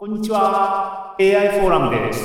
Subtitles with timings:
[0.00, 1.16] こんにちは。
[1.18, 2.22] AI フォーラムです。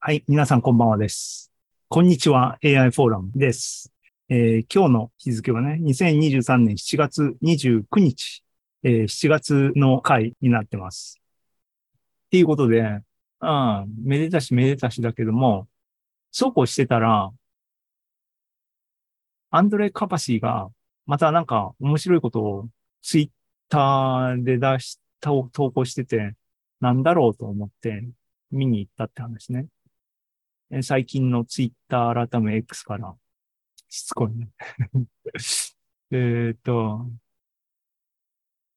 [0.00, 0.24] はい。
[0.26, 1.52] 皆さんこんばんはです。
[1.90, 2.56] こんにちは。
[2.64, 3.92] AI フォーラムです。
[4.30, 8.42] えー、今日の日付はね、2023年7月29日、
[8.84, 11.20] えー、7月の回になってます。
[12.28, 12.80] っていうことで、
[13.42, 15.68] うん、めでたしめでたしだけども、
[16.32, 17.30] そうこうしてたら、
[19.50, 20.70] アンドレ・カパシーが、
[21.04, 22.68] またなんか面白いことを
[23.02, 23.28] ツイッ
[23.68, 26.34] ターで出し投稿してて、
[26.80, 28.08] なんだろうと思って
[28.50, 29.66] 見に行ったって話ね。
[30.82, 33.14] 最近のツイッター改め X から、
[33.88, 34.48] しつこいね。
[36.10, 37.06] えっと、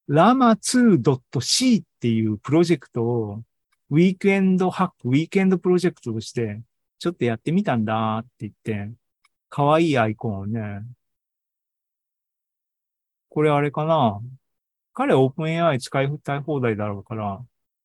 [0.08, 3.44] ラマ 2.c っていうプロジェクトを、
[3.90, 6.62] ウィークエンドハック、ウィークエンドプロジェクトとして、
[7.00, 8.94] ちょっとやってみたんだって言って、
[9.50, 10.84] かわいいアイコンをね、
[13.30, 14.20] これあれかな
[14.98, 17.40] 彼オープン AI 使いたい放題だろうから、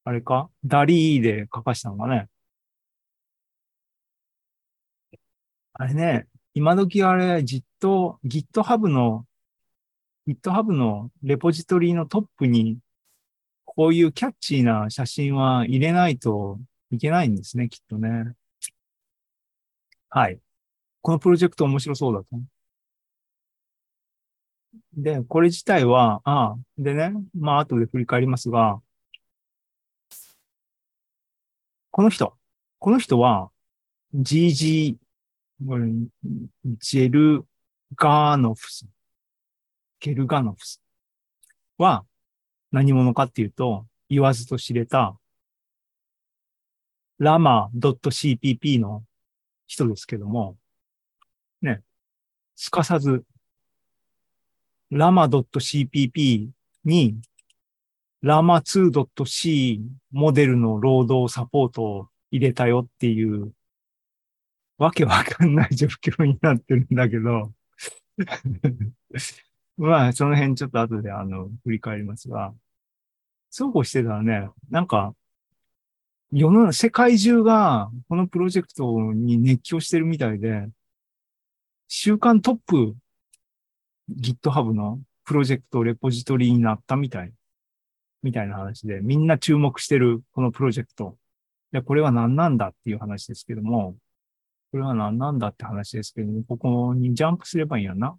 [0.05, 0.48] あれか？
[0.65, 2.30] ダリーで書かしたのかね？
[5.74, 9.27] あれね、今時あれ、じっと GitHub の、
[10.27, 12.79] GitHub のレポジトリのトップに、
[13.66, 16.59] こういうキャッチーな写真は入れないと
[16.91, 18.32] いけないんですね、きっとね。
[20.09, 20.41] はい。
[21.02, 22.26] このプロジェクト面白そうだと。
[24.95, 28.80] で、これ自体は、ああ、でね、まあ後で振り返りますが、
[31.90, 32.37] この人、
[32.79, 33.51] この人は
[34.15, 34.96] GG、
[35.60, 37.46] ジェル
[37.96, 38.87] ガーノフス、
[40.01, 40.82] ゲルガノフス
[41.79, 42.04] は
[42.70, 45.16] 何者かっていうと、言わずと知れた
[47.18, 49.04] ラマ .cpp の
[49.66, 50.57] 人ですけども、
[51.63, 51.82] ね、
[52.57, 53.24] すかさず
[54.95, 56.51] ラマ .cpp
[56.85, 57.16] に
[58.21, 63.54] ラマ 2.c モデルの労働サポートを入れたよっていう
[64.76, 67.54] わけわかんない状況になってるんだけど。
[69.78, 72.54] まあ、その辺ちょっと後であの、振り返りますが、
[73.48, 75.14] そうこうしてたらね、なんか、
[76.32, 80.69] 世の世界中がこのプロジェクトに熱狂してるみたいで、
[81.88, 82.94] 週間トップ
[84.10, 87.32] GitHub のプロジェクトレポジトリになったみたい。
[88.22, 91.16] みたいな話で、みんな注目してるこのプロジェクト。
[91.72, 93.96] で、これは何なんだっていう話ですけども、
[94.72, 98.16] これは何なんだって話ですけども、ここにジャンプすればいいんやな。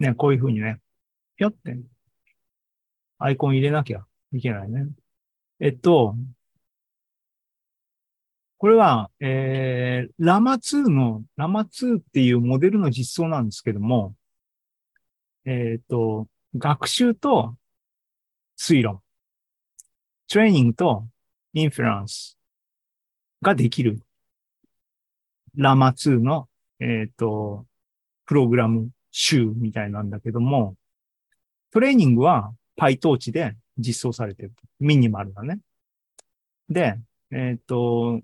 [0.00, 0.80] ね、こういうふうにね、
[1.36, 1.78] ぴょって、
[3.18, 4.86] アイコン入れなきゃいけないね。
[5.64, 6.16] えっと、
[8.58, 14.16] これは、えー、ラマ2の、ラマ2っていうモデルの実装なんですけども、
[15.44, 17.54] えっ、と、学習と
[18.58, 19.00] 推論、
[20.26, 21.06] トレーニングと
[21.52, 22.36] インフランス
[23.40, 24.02] ができる
[25.54, 26.48] ラマ2の、
[26.80, 27.66] えっ、と、
[28.26, 30.74] プログラム集みたいなんだけども、
[31.70, 34.52] トレーニングは PyTorch で実装されてる。
[34.80, 35.58] ミニマルなね。
[36.68, 36.98] で、
[37.30, 38.20] えっ、ー、と、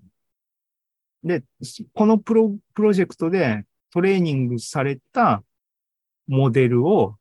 [1.23, 1.43] で、
[1.93, 5.43] このプロ、プロジェクトでトレーニングされた
[6.27, 7.15] モデルを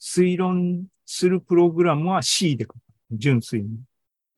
[0.00, 2.76] 推論するプログラムは C で書く
[3.12, 3.78] 純粋に。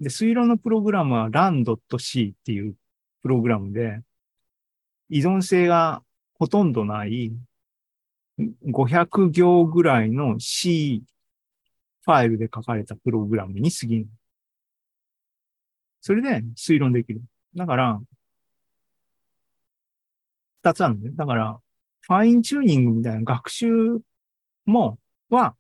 [0.01, 2.75] で、推論のプログラムは run.c っていう
[3.23, 4.01] プログラムで、
[5.11, 6.03] 依存性が
[6.35, 7.33] ほとんどない
[8.67, 11.03] 500行ぐらいの C
[12.09, 14.07] ファイルで書かれたプログラムに過ぎる。
[16.01, 17.21] それで推論できる。
[17.55, 18.01] だから、
[20.63, 21.13] 二つあるんだよ。
[21.15, 21.61] だから、
[22.01, 24.01] ファインチューニングみたいな学習
[24.65, 24.99] も、
[25.29, 25.55] は、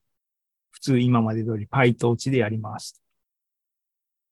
[0.70, 2.98] 普通今まで通り PyTorch でやります。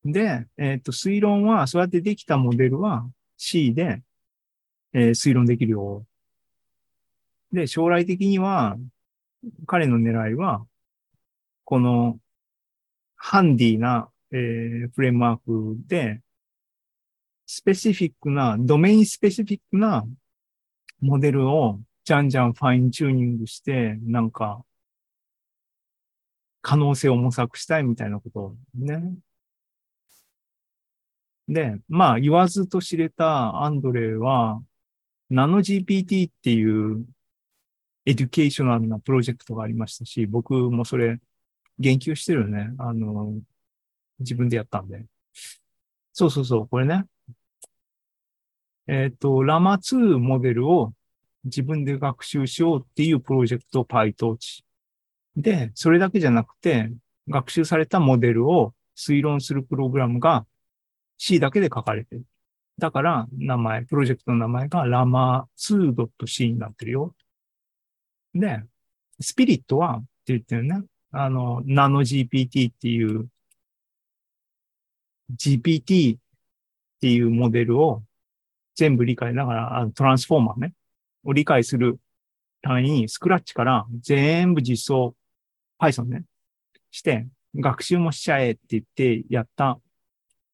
[0.03, 3.07] で、えっ、ー、と、推論は、そうやってできたモデルは
[3.37, 4.03] C で、
[4.95, 6.07] えー、推論できるよ。
[7.53, 8.79] で、将来的には、
[9.67, 10.67] 彼の狙いは、
[11.67, 12.21] この
[13.17, 16.21] ハンディな、えー、フレームワークで、
[17.45, 20.07] specific な、 domain specific な
[21.01, 24.65] モデルをじゃんじゃん fine tuning して、なんか、
[26.63, 29.17] 可能性を模索したいみたいなことをね。
[31.49, 34.63] で、まあ言わずと知れたアンドレイは、
[35.31, 37.05] nanoGPT っていう
[38.05, 41.19] educational なプロジェクトがありましたし、僕もそれ
[41.79, 42.71] 言及してるよね。
[42.79, 43.35] あの、
[44.19, 45.05] 自分でやったんで。
[46.13, 47.05] そうそうそう、これね。
[48.89, 50.95] えっ、と、ラマ2モデルを
[51.45, 54.63] 自分で学習しようっていうプロジェクト PyTorch。
[55.37, 56.91] で、それだけじゃなくて、
[57.29, 60.47] 学習されたモデルを推論するプログラムが
[61.19, 62.25] C だけで書かれてる。
[62.79, 67.15] だから、名前、プロジェクトの名前が lama2.c になってるよ。
[68.35, 68.63] で、
[69.21, 70.83] スピリットはって言ってるね。
[71.13, 73.29] あの、ナノ GPT っていう
[75.35, 76.19] GPT っ
[77.01, 78.03] ていうモデルを
[78.75, 80.73] 全部理解、だから、あのトランスフォーマーね、
[81.25, 81.99] を理解する
[82.63, 85.15] 単位に、スクラッチから全部実装、
[85.81, 86.25] Python ね、
[86.91, 89.81] して、学習もしちゃえって言ってやった、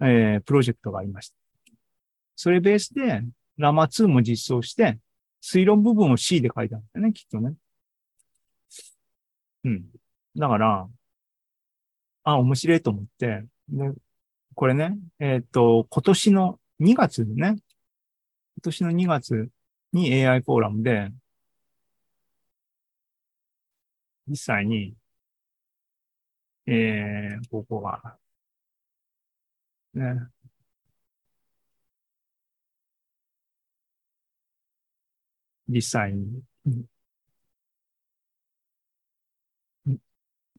[0.01, 1.37] えー、プロジェクトがありました。
[2.37, 3.23] それベースで、
[3.59, 4.99] ラマ2も実装して、
[5.43, 7.55] 推論部分を C で書いたんだよね、きっとね。
[9.65, 9.85] うん。
[10.37, 10.89] だから、
[12.25, 13.93] あ、面白いと思って、で、
[14.55, 17.59] これね、えっ、と、今年の2月でね、今
[18.63, 19.49] 年の2月
[19.93, 21.11] に AI フォーラムで、
[24.27, 24.95] 実際に、
[26.67, 28.17] えー、ここが、
[29.95, 30.29] ね、
[35.69, 36.43] 実際に、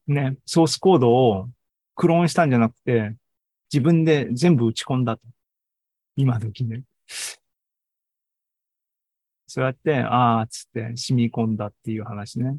[0.06, 1.48] ね、ソースコードを
[1.94, 3.14] クローンしたんじゃなくて、
[3.72, 5.22] 自分で全部打ち込んだと。
[6.16, 6.82] 今時ね。
[9.46, 12.58] そうやって、ああ、つって染み込んだっていう話ね。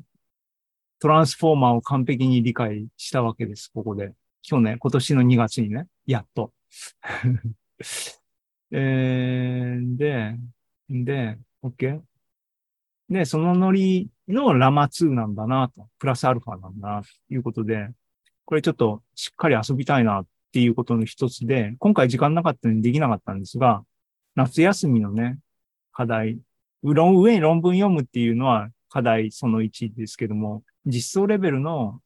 [0.99, 4.13] トランスフォーマーを完璧に理解したわけです、ここで。
[4.41, 6.53] 去年、今年の2月にね、やっと。
[8.71, 10.37] えー、で、
[10.89, 12.01] で、OK?
[13.09, 17.89] で、そのノリのラマ2なんだなと、プラスアルファなんだな、ということで、
[18.45, 23.83] これちょっとしっかり遊びたいなっていうことの一つで、今回時間なかったのにできなかったんですが、
[24.35, 25.39] 夏休みのね、
[25.91, 26.39] 課題、
[26.83, 32.01] 論上に論文読むっていうのは課題その1ですけども、実装レベルの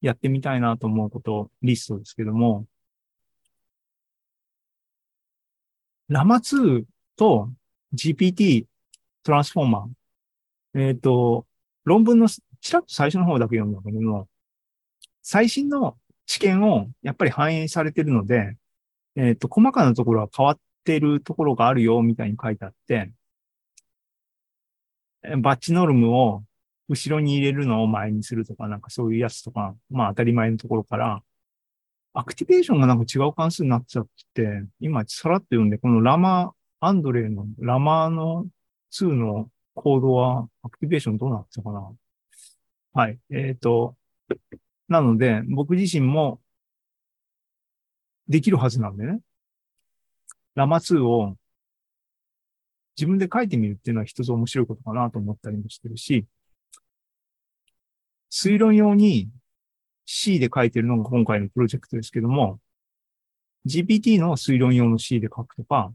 [0.00, 2.66] やってみたいなと思うことリストですけども、
[6.08, 6.84] ラマ2
[7.16, 7.50] と
[7.94, 8.66] GPT
[9.22, 11.46] トランスフォーマー、えっ、と、
[11.84, 14.28] 論文のちらっと最初の方だけ読んだけども、
[15.22, 15.96] 最新の
[16.26, 18.56] 知見をやっぱり反映されてるので、
[19.16, 23.12] えっ、と、細かなところは変わってるところがあるよ、みたいに書いてあって、
[25.38, 26.44] batch norm を
[26.88, 31.22] 後ろに入れるのを前にするとか、なんかそういうやつとか、まあ当たり前のところから、
[32.14, 38.46] activation がなんか違う関数になっちゃって、今さらっと読んで、このラマ、アンドレイのラマの
[38.92, 41.90] 2のコードは、 activation どうなってたかな？
[42.94, 43.18] はい。
[43.30, 43.96] えっ、と、
[44.88, 46.40] なので、僕自身も
[48.28, 49.20] できるはずなんでね。
[50.54, 51.36] ラマ2を
[52.96, 56.26] 自分で書いてみるっていうのは一つ面白いことかなと思ったりもしてるし、
[58.30, 59.30] 推論用に
[60.04, 62.60] C で書いてるのが今回のプロジェクトですけども、
[63.66, 65.92] GPT の推論用の C で書くとか、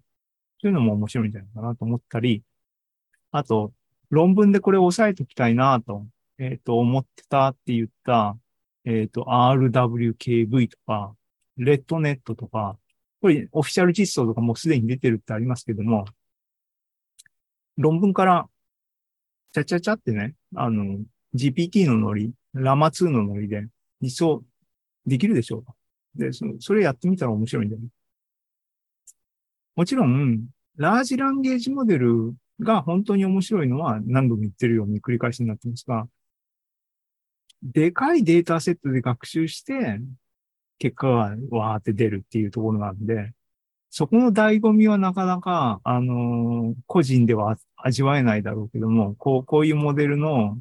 [0.60, 2.44] そういうのも面白いんじゃないかなと思ったり、
[3.32, 3.74] あと、
[4.10, 6.08] 論文でこれを押さえておきたいなと、
[6.38, 8.38] えっ、と、思ってたって言った、
[8.86, 11.16] えっ、と、RWKV とか、
[11.58, 12.78] レッドネットとか、
[13.22, 16.06] これオフィシャル実装とかもうすでに出てるってありますけども、
[17.78, 18.48] 論文から、
[19.54, 21.00] ちゃちゃちゃってね、あの、
[21.36, 23.68] GPT のノリ、ラマ2のノリで、
[24.02, 24.44] 実装
[25.06, 25.74] できるでしょうか
[26.16, 27.88] で、そそれやってみたら面白いんだよね。
[29.76, 36.08] もちろん、ラージランゲージモデルが本当に面白いのは何度も言ってるように繰り返しになってますが、
[37.64, 40.00] でかいデータセットで学習して、
[40.80, 41.14] 結果が
[41.50, 43.34] わーって出るっていうところなんで、
[43.90, 50.60] そこの醍醐味はなかなか、あのー個人では味わえないだろうけども、こう、こういうモデルの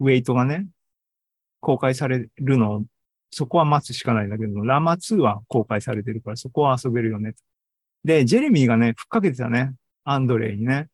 [0.00, 0.66] ウェイトがね、
[1.60, 2.84] 公開されるの、
[3.30, 7.34] そこは待つしかないんだけども、ラマ2は公開されてるから、そこは遊べるよね。
[8.04, 9.74] で、ジェレミーがね、ふっかけてたね。
[10.04, 10.88] アンドレイにね。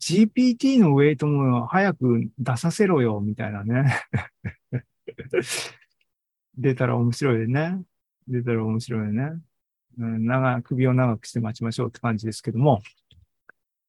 [0.00, 3.94] GPT のウェイトも早く出させろよ、みたいなね。
[6.56, 7.82] 出たら面白いよね。
[8.28, 9.40] 出たら面白いよね。
[9.98, 12.82] うん、長、首を長くして待ちましょうって感じですけども。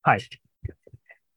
[0.01, 0.21] はい。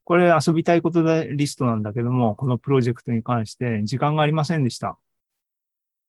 [0.05, 4.97] これ遊びたいことでリストなんだけども、このプロジェクトに関して時間がありませんでした。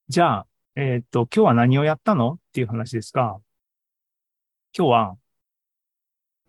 [0.08, 2.34] じゃあ、えーっと、今日は何をやったの？
[2.34, 3.38] っていう話ですが、
[4.76, 5.16] 今日は、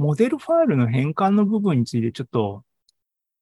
[0.02, 2.66] モデルファイルの変換の部分についてちょっと、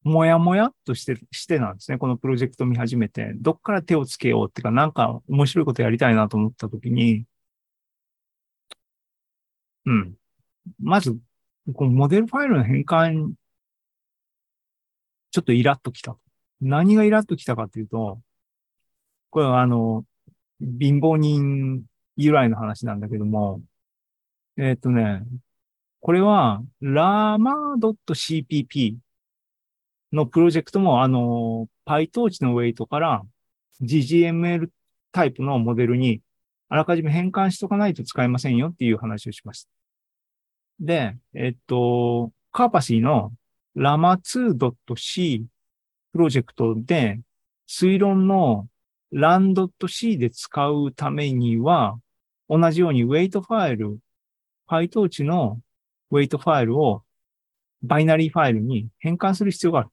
[0.03, 1.97] もやもやっとして、してなんですね。
[1.97, 7.25] このプロジェクト見始めて、どっから手をつけようっていうか、なんか面白いことやりたいなと思ったときに、
[9.85, 10.15] うん。
[10.81, 11.17] まず、
[11.73, 13.33] このモデルファイルの変換、
[15.31, 16.17] ちょっとイラッときた。
[16.61, 18.21] 何がイラッときたかというと、
[19.29, 20.05] これはあの、
[20.59, 21.85] 貧乏人
[22.17, 23.61] 由来の話なんだけども、
[24.57, 25.23] えっ、とね、
[26.01, 27.75] これは lama.cpp
[30.11, 33.23] のプロジェクトもあの、PyTorch のウェイトから
[33.81, 34.69] GGML
[35.11, 36.21] タイプのモデルに
[36.69, 39.69] あらかじめ変換しとかないと使えませんよっていう話をしました。
[40.79, 43.33] で、えっと、カーパシーの
[43.75, 45.45] lama2.c
[46.13, 47.19] プロジェクトで
[47.67, 48.67] 推論の
[49.13, 51.99] lan.c で使うためには、
[52.47, 53.99] 同じようにウェイトファイル、
[54.67, 55.59] PyTorch の
[56.11, 57.03] ウェイトファイルを
[57.81, 59.89] バイナリーファイルに変換する必要がある。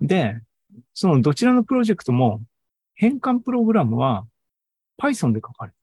[0.00, 0.40] で、
[0.94, 2.42] そのどちらのプロジェクトも
[2.94, 4.26] 変換プログラムは
[4.98, 5.76] Python で書かれる。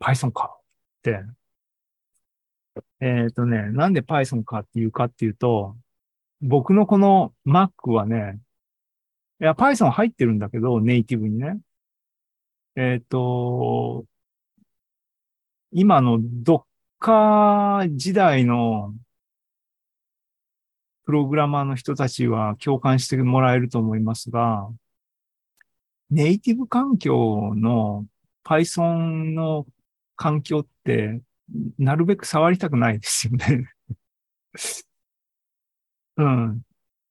[0.00, 0.60] Python かっ
[1.02, 1.20] て。
[3.00, 5.76] えっ、ー、とね、なんで Python かっていうかっていうと、
[6.40, 8.38] 僕のこの Mac はね、
[9.40, 11.58] いや、Python 入ってるんだけど、ネイティブにね。
[12.76, 14.04] えっ、ー、と、
[15.72, 18.94] 今の Docker 時代の
[21.04, 24.68] プログラマーの人たちは共感してもらえると思いますが、
[26.10, 28.06] ネイティブ環境の
[28.44, 29.66] Python の
[30.16, 31.20] 環境って、
[31.78, 33.72] なるべく触りたくないですよね
[36.16, 36.62] うん。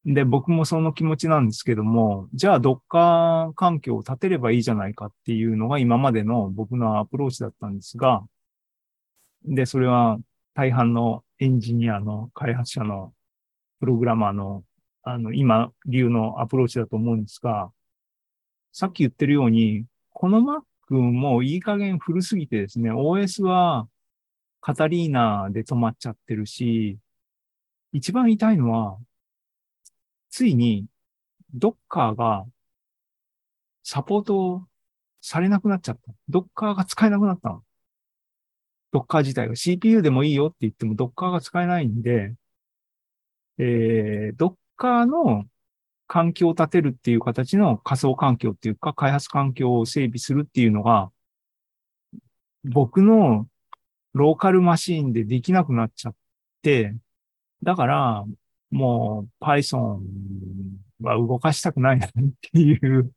[0.05, 8.23] で、僕もその気持ちなんですけども、じゃあ Docker 環境を立てればいいじゃないかっていうのが今までの僕のアプローチだったんですが、
[9.45, 10.19] で、それは
[10.53, 13.13] 大半のエンジニアの開発者の
[13.79, 14.63] プログラマーの、
[15.03, 17.71] あの、今、流のアプローチだと思うんですが、
[18.71, 23.87] さっき言ってるように、この Mac もいい加減古すぎてですね、OS は
[24.61, 26.97] カタリーナで止まっちゃってるし、
[27.93, 28.97] 一番痛いのは、
[30.29, 30.85] ついに
[31.57, 32.45] Docker が
[33.83, 34.67] サポート
[35.21, 36.13] されなくなっちゃった。
[36.29, 37.61] Docker が使えなくなった。
[38.93, 42.33] Docker 自体が CPU でもいいよって言っても Docker が使えないんで、
[43.57, 45.45] えー、Docker の
[46.07, 51.11] 環境を立てるっていう形の仮想環境っていうか、開発環境を整備するっていうのが、
[52.63, 53.47] 僕の
[54.13, 56.15] ローカルマシーンでできなくなっちゃっ
[56.63, 56.95] て、
[57.61, 58.25] だから、
[58.71, 59.99] もう Python
[61.01, 62.09] は動かしたくないなっ
[62.51, 63.11] ていう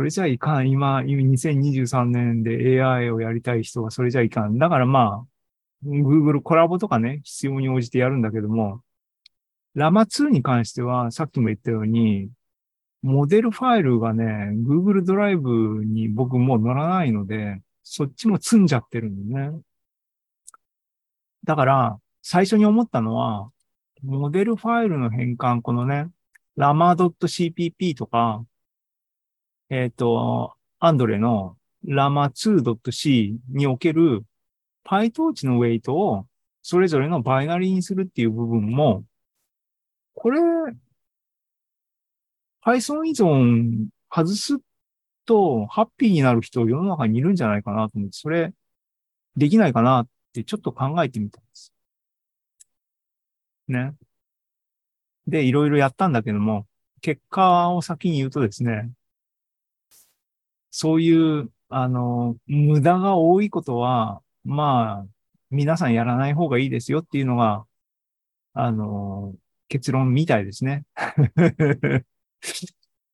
[0.00, 0.70] それじゃいかん。
[0.70, 4.56] 今、2023年で AI をやりたい人はそれじゃいかん。
[4.56, 8.80] だからまあ、Google コラボとかね、必要に応じてやるんだけども、
[9.74, 12.30] ラマ2に関しては、さっきも言ったように、
[13.02, 14.24] モデルファイルがね、
[14.66, 19.60] Google ドライブに僕もう乗らないので、そっちも積んじゃってるんだよね。
[21.44, 23.50] だから、最初に思ったのは、
[24.02, 26.06] モデルファイルの変換、このね、
[26.56, 28.42] lama.cpp とか、
[29.70, 34.24] えっ、ー、と、アンドレの lama2.c における
[34.84, 36.26] PyTorch のウェイトを
[36.62, 39.04] それぞれのバイナリーにするっていう部分も、
[40.14, 40.40] これ、
[42.62, 44.58] Python 依存外す
[45.24, 48.52] とハッピーになる人世の中にいるんじゃないかなと思って、それ
[49.36, 51.72] できないかなってちょっと考えてみたんです。
[53.68, 53.94] ね。
[55.26, 56.66] で、いろいろやったんだけども、
[57.00, 58.90] 結果を先に言うとですね、
[60.70, 65.06] そういう、あの、無駄が多いことは、まあ、
[65.50, 67.64] 皆さんやらない方がいいですよっていうのが、
[68.54, 69.34] あの、
[69.68, 70.84] 結論みたいですね。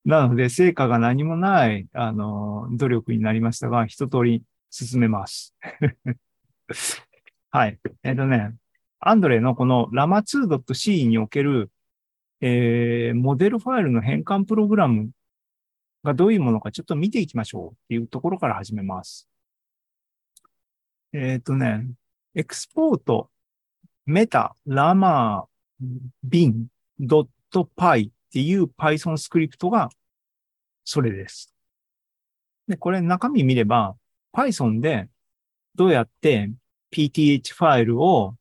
[0.05, 5.55] なので、成果が何もない、あの、努力になりましたが、一通り進めます。
[7.51, 7.79] はい。
[8.03, 8.55] えっ、ー、とね、
[9.01, 11.71] アンドレのこの lama2.c における、
[12.41, 15.11] えー、モデルファイルの変換プログラム
[16.07, 19.29] がどういうものかちょっと見ていきましょうっていうところから始めます。
[21.13, 21.87] えっ、ー、とね、
[22.35, 23.31] エクスポート、
[24.07, 25.87] メタ、ラマー、
[26.23, 26.67] ビン、
[26.99, 29.91] ドットパイっていう Python スクリプトが
[30.85, 31.53] それです。
[32.69, 33.97] で、これ中身見れば
[34.33, 35.09] Python で
[35.75, 36.51] どうやって
[36.93, 38.35] PTH ファイルを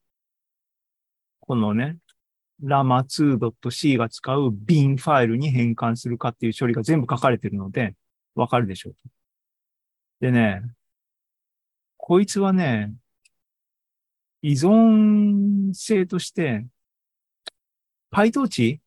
[1.39, 1.97] このね、
[2.63, 7.95] lama2.c が使う bin ファイルに変換するかっていう処理が全部書かれてるので、
[8.35, 8.95] わかるでしょう。
[10.21, 10.61] でね、
[11.97, 12.93] こいつはね、
[14.41, 16.65] 依存性として、
[18.11, 18.81] パイトーチ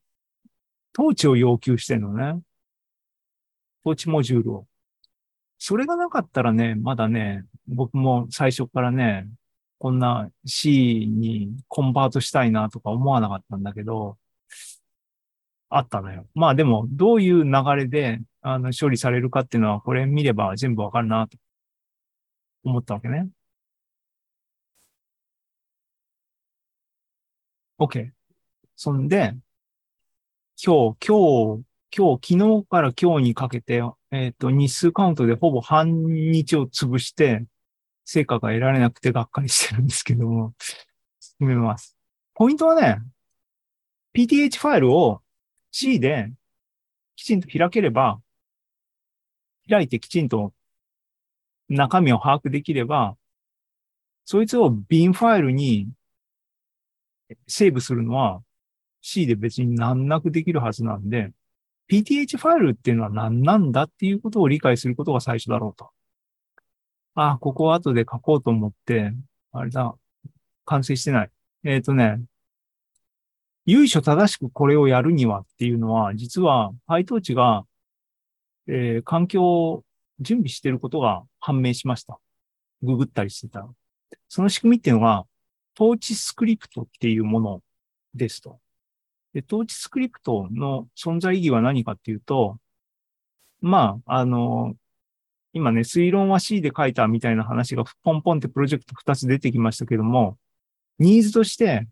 [0.93, 2.41] トーチを要求してるのね。
[3.85, 4.67] トーチモジュールを。
[5.59, 9.29] それがなかったらね、まだね、僕も最初からね、
[9.79, 14.19] こんな C にコンバートしたいなとか思わなかったんだけど、
[15.71, 16.27] あったのよ。
[16.35, 21.39] まあでも、どういう流れで、あの、処理されるかっていうのは、これ見れば全部わかるな、と
[22.65, 23.29] 思ったわけね。
[27.79, 28.11] OK。
[28.77, 29.35] そんで、
[30.63, 31.65] 今日、今日、
[31.97, 37.45] 今日、昨日から今日にかけて、えっ、と、日数カウントでほぼ半日を潰して、
[38.11, 40.55] 成果が得られなくてがっかりしてるんですけども、
[41.21, 41.95] 進めます。
[42.33, 43.03] ポイントはね、
[44.15, 45.21] PTH ファイルを
[45.71, 46.33] C で
[47.17, 48.19] きちんと開ければ、
[49.69, 50.55] 開いてきちんと
[51.69, 53.15] 中身を把握できれば、
[54.25, 55.91] そいつを bin ファイルに
[57.47, 58.41] セーブするのは
[59.03, 61.33] C で別に難なくできるはずなんで、
[61.93, 65.91] PTH ファイルっていうのは何なんだっていうことを理解することが最初だろうと。
[67.21, 69.13] あ、ここを後で書こうと思って、
[69.51, 69.93] あれだ、
[70.65, 71.31] 完成してない。
[71.65, 72.21] えっ、ー、とね、
[73.67, 77.67] 由緒正しくこれをやるにはっていうのは、実は PyTorch が、
[78.69, 79.85] えー、環境を
[80.21, 82.21] 準備してることが判明しました。
[82.83, 83.69] ググったりしてた。
[84.29, 85.27] その仕組みっていうのが、
[85.75, 87.63] トーチスクリプトっていうもの
[88.15, 88.61] ですと。
[89.35, 92.59] で、トーチスクリプトの存在意義は何かっていうと、
[93.61, 94.77] まあ、あの、
[95.53, 100.39] 今ね、推論は C で書いたみたいな話がポンポンってプロジェクト2つ出てきましたけども、
[100.99, 101.87] ニーズとして、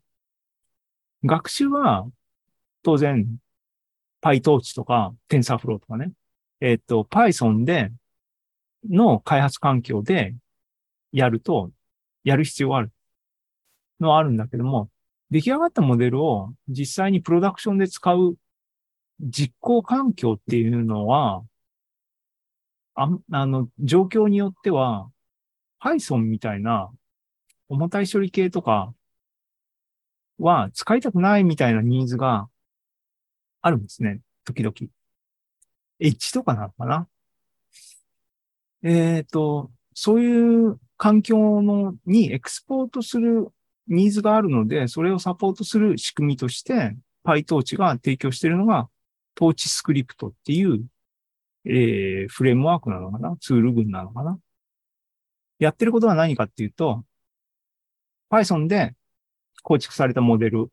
[1.24, 2.06] 学習は
[2.82, 3.26] 当然
[4.22, 6.12] PyTorch とか TensorFlow とかね、
[6.60, 7.92] えっ、と、Python で
[8.88, 10.34] の開発環境で
[11.12, 11.70] やると、
[12.24, 12.92] やる必要がある
[14.00, 14.90] のはあるんだけども、
[15.30, 18.36] 出来上がったモデルを実際にプロダクションで使う
[19.20, 21.42] 実行環境っていうのは、
[22.96, 25.10] ああの、状況によっては、
[25.80, 26.90] Python みたいな
[27.68, 28.94] 重たい処理系とか
[30.38, 32.48] は使いたくないみたいなニーズが
[33.60, 34.20] あるんですね。
[34.44, 34.74] 時々。
[36.00, 37.08] H とかなのかな？
[38.82, 43.48] えっ、ー、と、そういう環境のにエクスポートする
[43.88, 48.88] ニーズがあるので、それをサポートする仕組みとして、PyTorch が提供しているのが、
[49.34, 50.84] トーチスクリプトっていう、
[51.68, 53.36] えー、フレームワークなのかな？
[53.40, 54.38] ツール群なのかな？
[55.58, 57.04] やってることは何かっていうと、
[58.30, 58.94] Python で
[59.62, 60.70] 構築されたモデル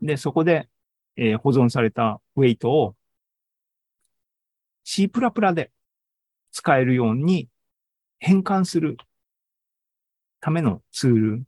[0.00, 0.68] で、そこで、
[1.16, 2.94] えー、保存されたウェイトを
[4.84, 5.10] C++
[5.54, 5.70] で
[6.52, 7.48] 使えるように
[8.18, 8.96] 変換する
[10.40, 11.42] ためのツール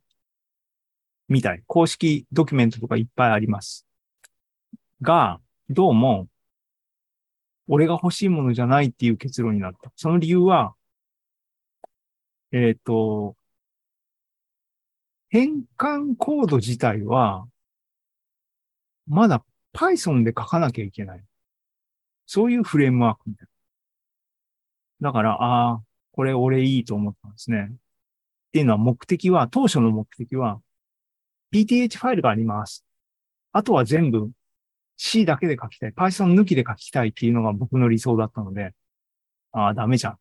[1.29, 1.63] みたい。
[1.65, 3.87] 公式ドキュメントとかいっぱいあります。
[5.01, 6.27] が、どうも、
[7.67, 9.91] 俺が欲しいものじゃないっていう結論になった。
[9.95, 10.75] その理由は、
[12.51, 13.35] えっ、ー、と、
[15.29, 17.47] 変換コード自体は、
[19.07, 19.43] まだ
[19.73, 21.23] Python で書かなきゃいけない。
[22.25, 23.47] そういうフレームワークみたい
[24.99, 25.09] な。
[25.09, 27.69] だから、ああ、これ俺いいと思ったんですね。
[27.71, 27.75] っ
[28.51, 30.61] ていうのは目的は、当初の目的は、
[31.53, 32.85] PTH ファイルがあります。
[33.53, 34.31] あとは全部
[35.03, 35.93] C だけで書きたい。
[35.93, 38.75] Python 抜きで書きたいっていうのが僕の理想だったので、
[39.51, 40.19] ああ、ダメじゃん。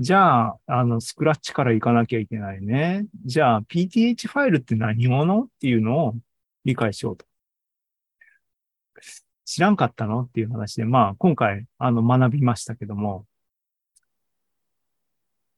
[0.00, 3.06] じゃあ、あの、スクラッチから行かなきゃいけないね。
[3.24, 6.14] じゃあ、PTH ファイルって何者っていうのを
[6.64, 7.24] 理解しようと。
[9.44, 13.26] 知らんかったのっていう話で、まあ、今回、あの、学びましたけども。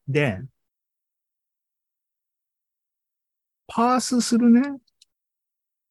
[0.07, 0.39] で、
[3.67, 4.61] パースするね。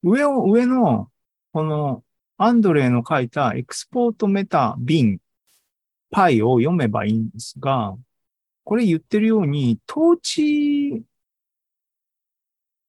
[0.04, 1.10] 上を、上の、
[1.54, 2.02] この、
[2.36, 5.18] アンドレイの書いたエクスポートメタビン
[6.10, 7.96] パイを読めばいいんですが、
[8.64, 11.04] これ言ってるように、統治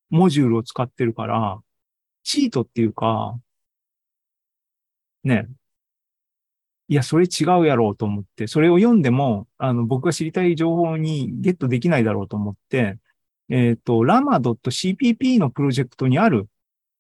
[0.10, 1.62] モジュールを使ってるから、
[2.24, 3.40] チートっていうか、
[5.24, 5.48] ね。
[6.88, 12.98] いや、それ違うやろうと思って、それを読んでも、あの、僕が知りたい情報にゲットできないだろうと思って、
[13.50, 16.50] えっ、ー、と、lama.cpp のプロジェクトにある、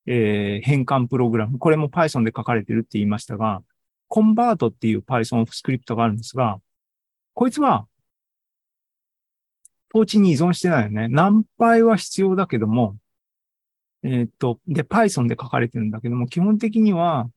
[0.08, 1.60] えー、変換プログラム。
[1.60, 3.64] これも Python で書かれてるって言いましたが、
[4.10, 6.60] convert っていう Python スクリプトがあるんですが、
[7.34, 7.88] こいつは、
[9.94, 11.08] 統治に依存してないよね。
[11.08, 12.98] 何倍は必要だけども、
[14.04, 17.30] えっ、と、で、Python で書かれてるんだけども、基本的には、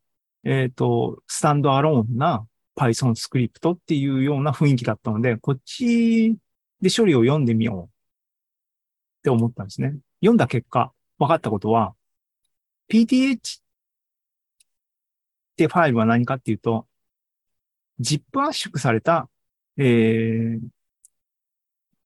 [0.44, 6.36] えっ、と、スタンドアローンな Python スクリプトっていうような雰囲気だったので、こっち
[6.80, 7.88] で処理を読んでみようっ
[9.22, 9.94] て思ったんですね。
[10.20, 11.94] 読んだ結果、分かったことは、
[12.88, 13.62] PTH っ
[15.56, 16.86] てファイルは何かっていうと、
[18.00, 19.28] ZIP 圧縮された
[19.80, 20.60] えー、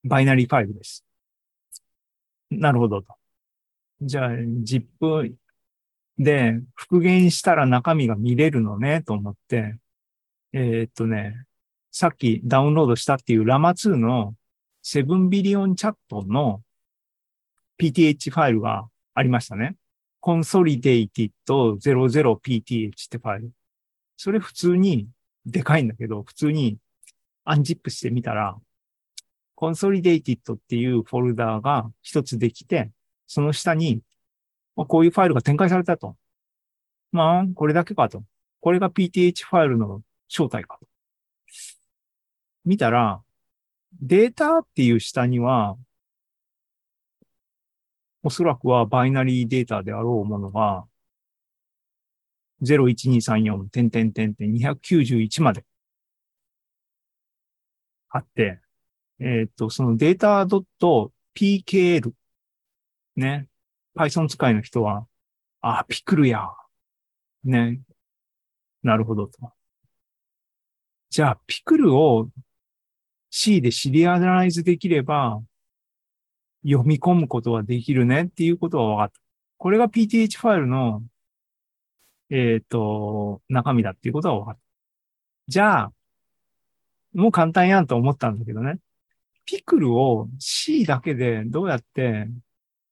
[0.04, 1.04] バイナリーファイルです。
[2.50, 3.14] なるほどと。
[4.02, 5.34] じゃあ、ZIP
[6.18, 9.78] で復元したら中身が見れるのねと思って、
[10.52, 11.46] えーっとね、
[11.90, 14.34] さっきダウンロードしたっていうラマ2の
[14.84, 16.62] 7ビリオンチャットの
[17.78, 19.76] PTH ファイルがありましたね。
[20.22, 23.52] Consolidated 00pth ってファイル。
[24.16, 25.08] それ普通に
[25.44, 26.78] でかいんだけど、普通に
[27.44, 28.56] アンジップしてみたら、
[29.56, 32.90] consolidated っていうフォルダーが一つできて、
[33.26, 34.00] その下に、
[34.76, 36.16] まあこういうファイルが展開されたと。
[37.10, 38.24] まあ、これだけかと。
[38.60, 40.86] これが PTH ファイルの正体かと。
[42.64, 43.20] 見たら、
[44.00, 45.76] データっていう下には、
[48.22, 50.86] おそらくはバイナリーデータであろうものが、
[52.62, 55.64] 01234点点点点291まで
[58.10, 58.60] あって、
[59.18, 60.46] えっ、と、そのデータ
[61.34, 62.12] .pkl
[63.16, 63.48] ね、
[63.96, 65.06] Python 使いの人は、
[65.60, 66.48] あ、ピクルや。
[67.44, 67.80] ね。
[68.82, 69.52] なるほどと。
[71.10, 72.28] じゃあ、ピクルを
[73.30, 75.42] C でシリアライズできれば、
[76.64, 79.20] 読み込むことはできるねっていうことは分かった。
[79.58, 81.02] これが PTH ファイルの、
[82.30, 84.60] えっ、と、中身だっていうことは分かった。
[85.48, 85.92] じゃあ、
[87.14, 88.78] もう簡単やんと思ったんだけどね。
[89.44, 92.28] pickle を C だけでどうやって、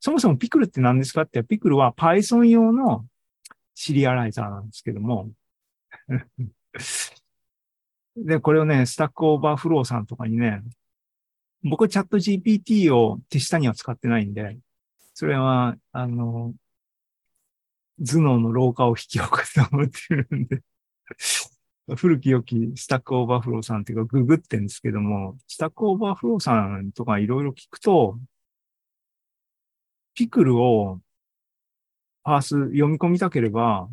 [0.00, 3.06] そもそも pickle って何ですかって、 pickle は Python 用の
[3.74, 5.30] serializer なんですけども。
[8.16, 10.62] で、これをね、 Stack Overflow さんとかにね、
[11.62, 14.58] 僕チャット GPT を手下には使ってないんで、
[15.14, 16.54] それは、あの、
[17.98, 20.62] 頭脳の老化を引き起こすと思ってるんで、
[21.96, 28.18] 古き良き Stack Overflow さんっていうかググってんですけども、 Stack Overflow さんとかいろいろ聞くと、
[30.14, 31.00] pickle を
[32.22, 33.88] parse 読み込みたければ、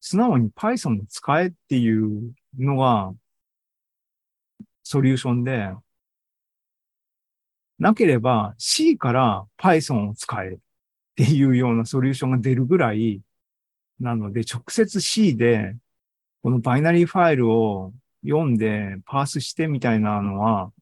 [0.00, 3.14] 素直に Python 使えっていうのが
[4.82, 5.70] ソリューションで、
[7.78, 10.58] なければ C から Python を使えっ
[11.16, 13.20] ていうようなソリューションが出るぐらい
[14.00, 15.76] なので、直接 C で
[16.42, 20.72] このバイナリーファイルを読んでパースしてみたいなのは、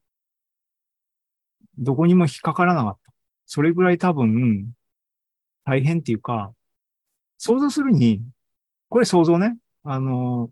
[1.77, 3.13] どこにも引っかからなかった。
[3.45, 4.73] それぐらい多分
[5.65, 6.53] 大変っていうか、
[7.37, 8.21] 想像するに、
[8.89, 9.57] これ想像ね。
[9.83, 10.49] あの、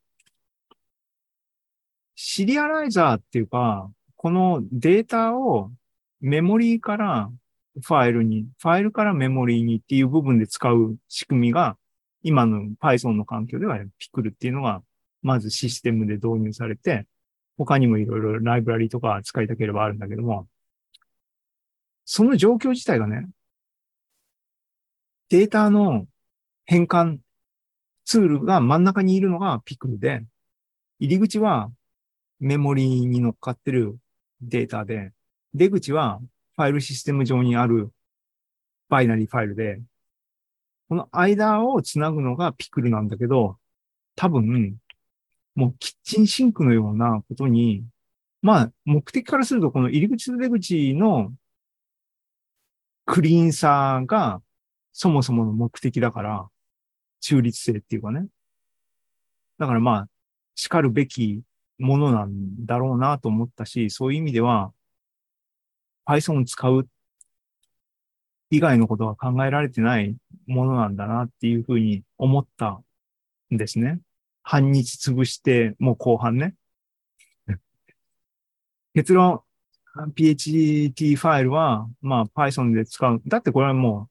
[2.16, 5.72] シリアライザーっていうか、このデータを
[6.22, 7.32] メモリーから
[7.82, 11.78] ファイルに、ファイルからメモリーにっていう部分で使う仕組みが、
[12.24, 14.84] 今の Python の環境ではピクルっていうのが、
[15.24, 17.08] まずシステムで導入されて、
[17.58, 20.48] 他にもいろいろライブラリとか使いたければあるんだけども、
[22.06, 23.28] その状況自体がね、
[25.30, 26.08] データの
[26.66, 27.20] 変換
[28.06, 30.24] ツールが真ん中にいるのがピクルで、
[31.00, 31.72] 入り口は
[32.40, 33.98] メモリーに乗っかってる
[34.42, 35.14] データで、
[35.54, 36.20] 出口は
[36.56, 37.92] ファイルシステム上にある
[38.90, 39.82] バイナリーファイルで、
[40.90, 43.58] この間をつなぐのがピクルなんだけど、
[44.16, 44.78] 多分、
[45.56, 47.86] もうキッチンシンクのようなことに、
[48.42, 51.34] まあ、目的からするとこの入り口と出口の
[53.06, 54.42] クリーンさが
[54.94, 56.48] そもそもの目的だから、
[57.22, 58.28] 中立性っていうかね。
[59.58, 60.08] だからまあ、
[60.56, 61.42] 叱るべき
[61.78, 64.74] ものなんだろうなと思ったし、そういう意味では、
[66.06, 66.88] Python 使う
[68.50, 72.82] 以外のことは考えられてないものなんだなっていうふうに思った
[73.54, 74.00] んですね。
[74.44, 76.56] 半日潰して、もう後半ね。
[78.94, 79.42] 結論、
[80.16, 83.22] PHT ファイルは、まあ Python で使う。
[83.26, 84.10] だってこれはも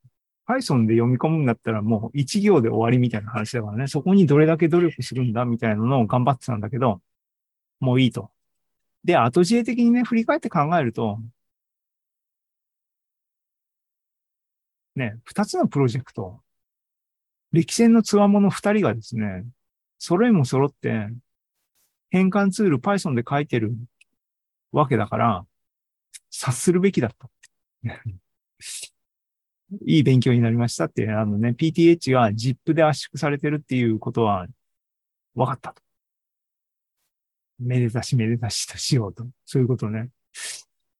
[0.49, 3.89] う Python で読み込むんだったらもう一行で終わりみたいな話だからね。
[3.89, 7.03] そこにどれだけ努力するんだみたいなのを頑張ってたんだけど、
[7.79, 8.31] もういいと。
[9.05, 11.19] で、後知恵的にね、振り返って考えると、
[15.01, 16.41] ね、二つのプロジェクト、
[17.53, 19.45] 歴戦の強者二人がですね、
[19.99, 21.09] 揃いも揃って、
[22.11, 23.75] 変換ツール Python で書いてる
[24.73, 25.47] わけだから、
[26.31, 27.31] 察するべきだった。
[29.87, 34.47] いい勉強になりましたって、あのね、PTH が ZIP で圧縮されてるっていうことは
[35.35, 35.83] 分かったと。
[37.59, 39.27] めでたしめでたしとしようと。
[39.45, 40.11] そういうことね。